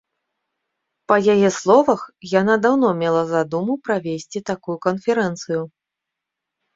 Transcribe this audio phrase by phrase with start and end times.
[1.11, 2.01] Па яе словах,
[2.39, 5.61] яна даўно мела задуму правесці такую канферэнцыю.